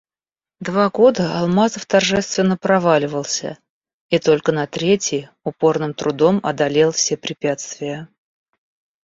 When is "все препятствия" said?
6.91-8.07